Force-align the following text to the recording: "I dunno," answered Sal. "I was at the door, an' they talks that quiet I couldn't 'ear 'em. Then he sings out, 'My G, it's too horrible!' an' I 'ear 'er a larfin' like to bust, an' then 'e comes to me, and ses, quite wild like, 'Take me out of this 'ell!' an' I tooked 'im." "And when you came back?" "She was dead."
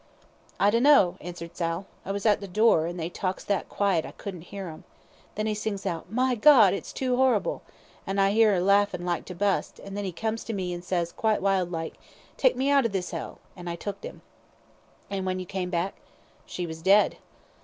"I 0.59 0.71
dunno," 0.71 1.15
answered 1.21 1.55
Sal. 1.55 1.85
"I 2.07 2.11
was 2.11 2.25
at 2.25 2.41
the 2.41 2.47
door, 2.47 2.87
an' 2.87 2.97
they 2.97 3.07
talks 3.07 3.43
that 3.43 3.69
quiet 3.69 4.03
I 4.03 4.09
couldn't 4.13 4.51
'ear 4.51 4.67
'em. 4.69 4.83
Then 5.35 5.45
he 5.45 5.53
sings 5.53 5.85
out, 5.85 6.11
'My 6.11 6.33
G, 6.33 6.49
it's 6.75 6.91
too 6.91 7.17
horrible!' 7.17 7.61
an' 8.07 8.17
I 8.17 8.31
'ear 8.33 8.53
'er 8.53 8.55
a 8.55 8.61
larfin' 8.61 9.05
like 9.05 9.25
to 9.25 9.35
bust, 9.35 9.79
an' 9.83 9.93
then 9.93 10.05
'e 10.07 10.11
comes 10.11 10.43
to 10.45 10.53
me, 10.53 10.73
and 10.73 10.83
ses, 10.83 11.11
quite 11.11 11.39
wild 11.39 11.71
like, 11.71 11.99
'Take 12.35 12.55
me 12.55 12.71
out 12.71 12.87
of 12.87 12.93
this 12.93 13.13
'ell!' 13.13 13.37
an' 13.55 13.67
I 13.67 13.75
tooked 13.75 14.03
'im." 14.03 14.23
"And 15.11 15.23
when 15.23 15.37
you 15.39 15.45
came 15.45 15.69
back?" 15.69 15.93
"She 16.47 16.65
was 16.65 16.81
dead." 16.81 17.17